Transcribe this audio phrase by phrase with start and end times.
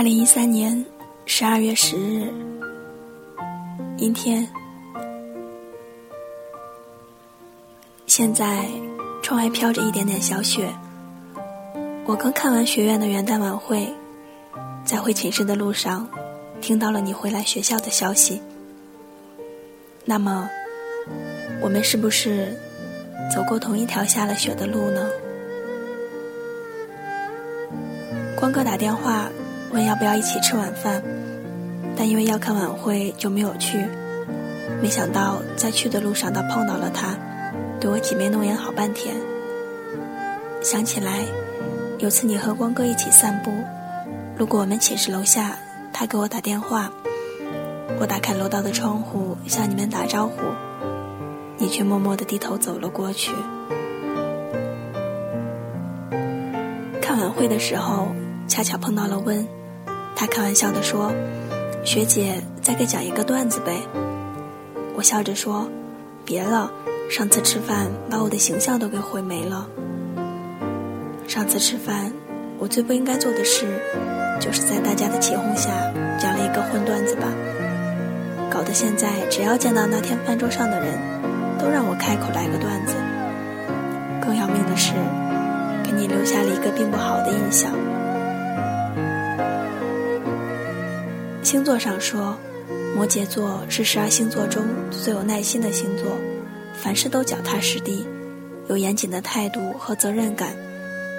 [0.00, 0.82] 二零一三年
[1.26, 2.32] 十二月十日，
[3.98, 4.48] 阴天。
[8.06, 8.64] 现在
[9.22, 10.72] 窗外飘着一点点小雪。
[12.06, 13.92] 我刚看完学院的元旦晚会，
[14.86, 16.08] 在回寝室的路上，
[16.62, 18.40] 听到了你回来学校的消息。
[20.06, 20.48] 那么，
[21.60, 22.58] 我们是不是
[23.30, 25.10] 走过同一条下了雪的路呢？
[28.34, 29.28] 光哥打电话。
[29.72, 31.02] 问要不要一起吃晚饭，
[31.96, 33.86] 但因为要看晚会就没有去。
[34.82, 37.16] 没想到在去的路上倒碰到了他，
[37.78, 39.14] 对我挤眉弄眼好半天。
[40.62, 41.24] 想起来，
[41.98, 43.52] 有次你和光哥一起散步，
[44.36, 45.56] 路过我们寝室楼下，
[45.92, 46.90] 他给我打电话，
[48.00, 50.36] 我打开楼道的窗户向你们打招呼，
[51.58, 53.32] 你却默默地低头走了过去。
[57.00, 58.08] 看晚会的时候，
[58.48, 59.46] 恰巧碰到了温。
[60.20, 61.10] 他开玩笑地说
[61.82, 63.80] ：“学姐，再给讲一个段子呗。”
[64.94, 65.66] 我笑着说
[66.26, 66.70] ：“别了，
[67.08, 69.66] 上次吃饭把我的形象都给毁没了。
[71.26, 72.12] 上次吃饭，
[72.58, 73.64] 我最不应该做的事，
[74.38, 75.70] 就是在大家的起哄下
[76.18, 77.26] 讲了一个荤段子吧，
[78.50, 80.98] 搞得现在只要见到那天饭桌上的人，
[81.58, 82.92] 都让我开口来个段子。
[84.20, 84.92] 更要命的是，
[85.82, 87.72] 给你留下了一个并不好的印象。”
[91.42, 92.36] 星座上说，
[92.94, 96.16] 摩羯座是十二星座中最有耐心的星座，
[96.74, 98.06] 凡事都脚踏实地，
[98.68, 100.54] 有严谨的态度和责任感，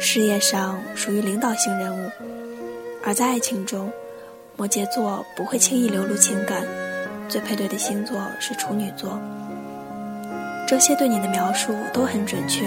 [0.00, 2.10] 事业上属于领导型人物。
[3.04, 3.92] 而在爱情中，
[4.56, 6.62] 摩羯座不会轻易流露情感，
[7.28, 9.20] 最配对的星座是处女座。
[10.66, 12.64] 这些对你的描述都很准确，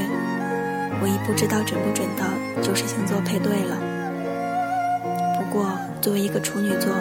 [1.03, 3.75] 唯一不知道准不准的就是星座配对了。
[5.36, 6.94] 不过，作为一个处女座。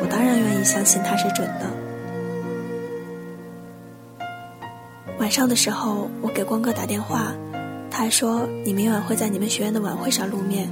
[0.00, 1.66] 我当然愿意相信他是准的。
[5.18, 7.32] 晚上的时候，我给光哥打电话，
[7.90, 10.68] 他还说你明晚会在你们学院的晚会上露面。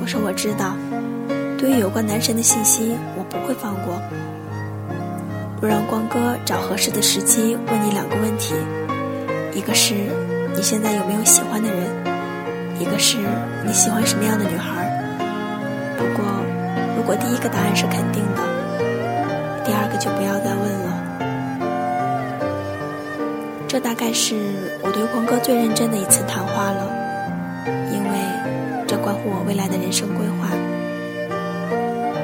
[0.00, 0.74] 我说我知道，
[1.56, 4.02] 对于有关男神的信息，我不会放过。
[5.62, 8.54] 我让光哥找合适的时机问你两个问题：
[9.54, 9.94] 一个是
[10.56, 11.86] 你现在有没有喜欢的人；
[12.80, 13.18] 一个是
[13.64, 14.90] 你喜欢什么样的女孩。
[15.96, 16.39] 不过。
[17.20, 18.42] 第一个答案是肯定的，
[19.64, 20.88] 第二个就不要再问了。
[23.68, 24.34] 这大概是
[24.82, 26.90] 我对光哥最认真的一次谈话了，
[27.92, 28.10] 因为
[28.88, 30.48] 这关乎我未来的人生规划。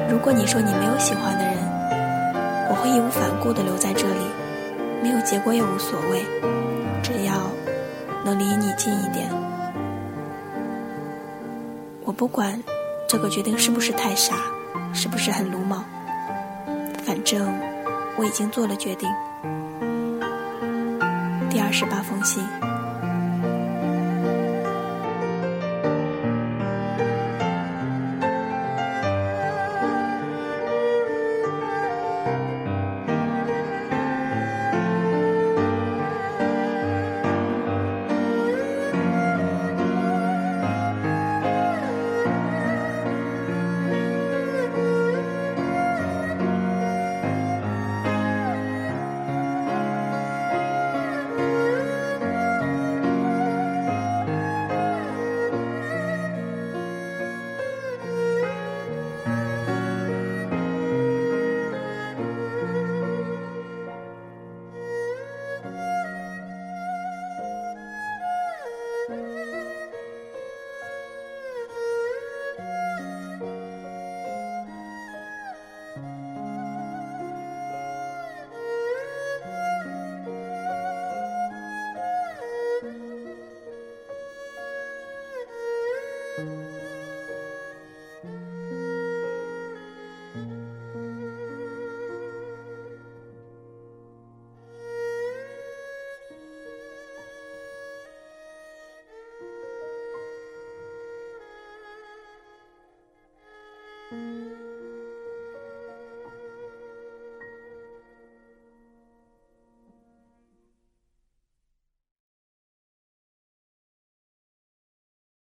[0.09, 1.55] 如果你说你没有喜欢的人，
[2.69, 4.27] 我会义无反顾地留在这里，
[5.01, 6.25] 没有结果也无所谓，
[7.01, 7.33] 只要
[8.25, 9.29] 能离你近一点。
[12.03, 12.61] 我不管
[13.07, 14.35] 这个决定是不是太傻。
[14.93, 15.83] 是不是很鲁莽？
[17.05, 17.53] 反正
[18.17, 19.09] 我已经做了决定。
[21.49, 22.43] 第二十八封信。